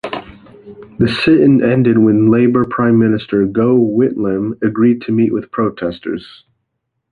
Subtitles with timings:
[0.97, 6.43] The sit-in ended when Labor Prime Minister Gough Whitlam agreed to meet with protesters.